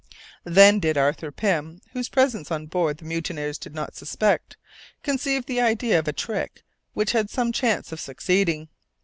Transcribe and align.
Then 0.45 0.79
did 0.79 0.97
Arthur 0.97 1.31
Pym 1.31 1.79
(whose 1.93 2.09
presence 2.09 2.49
on 2.49 2.65
board 2.65 2.97
the 2.97 3.05
mutineers 3.05 3.59
could 3.59 3.75
not 3.75 3.95
suspect) 3.95 4.57
conceive 5.03 5.45
the 5.45 5.61
idea 5.61 5.99
of 5.99 6.07
a 6.07 6.11
trick 6.11 6.63
which 6.95 7.11
had 7.11 7.29
some 7.29 7.51
chance 7.51 7.91
of 7.91 7.99
succeeding. 7.99 8.67